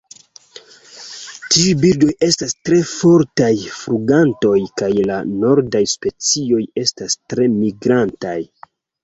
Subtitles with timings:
[1.55, 8.37] Tiuj birdoj estas tre fortaj flugantoj kaj la nordaj specioj estas tre migrantaj.